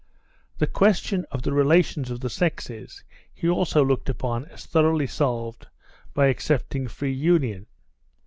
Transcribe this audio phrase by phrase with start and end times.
[0.57, 5.67] The question of the relations of the sexes he also looked upon as thoroughly solved
[6.15, 7.67] by accepting free union.